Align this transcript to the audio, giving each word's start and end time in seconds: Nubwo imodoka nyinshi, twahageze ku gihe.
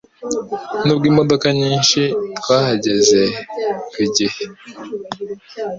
Nubwo 0.85 1.05
imodoka 1.11 1.47
nyinshi, 1.59 2.01
twahageze 2.37 3.21
ku 3.91 4.01
gihe. 4.15 4.43